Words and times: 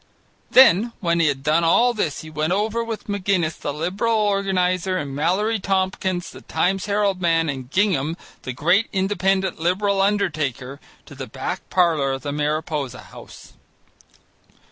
Then 0.49 0.93
when 0.99 1.19
he 1.19 1.27
had 1.27 1.43
done 1.43 1.63
all 1.63 1.93
this 1.93 2.21
he 2.21 2.29
went 2.31 2.53
over 2.53 2.83
with 2.83 3.05
McGinnis 3.05 3.59
the 3.59 3.71
Liberal 3.71 4.17
organizer 4.17 4.97
and 4.97 5.13
Mallory 5.15 5.59
Tompkins, 5.59 6.31
the 6.31 6.41
Times 6.41 6.87
Herald 6.87 7.21
man, 7.21 7.49
and 7.49 7.69
Gingham 7.69 8.17
(the 8.41 8.51
great 8.51 8.89
Independent 8.91 9.59
Liberal 9.59 10.01
undertaker) 10.01 10.79
to 11.05 11.13
the 11.13 11.27
back 11.27 11.69
parlour 11.69 12.13
in 12.13 12.21
the 12.21 12.31
Mariposa 12.31 13.01
House. 13.11 13.53